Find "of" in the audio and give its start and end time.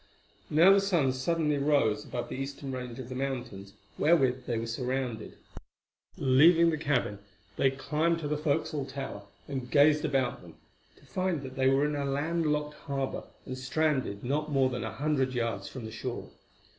2.97-3.07